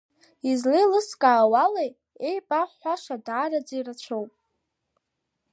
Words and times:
Излиелыскаауа 0.49 1.57
ала 1.65 1.83
иеибаҳҳәаша 1.89 3.15
даараӡа 3.25 3.73
ирацәоуп… 3.79 4.31